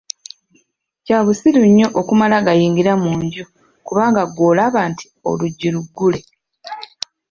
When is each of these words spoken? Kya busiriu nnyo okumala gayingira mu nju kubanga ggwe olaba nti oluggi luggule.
Kya 1.05 1.19
busiriu 1.25 1.65
nnyo 1.69 1.87
okumala 1.99 2.35
gayingira 2.45 2.93
mu 3.03 3.11
nju 3.19 3.43
kubanga 3.85 4.21
ggwe 4.27 4.43
olaba 4.51 4.79
nti 4.91 5.05
oluggi 5.29 5.67
luggule. 5.73 6.19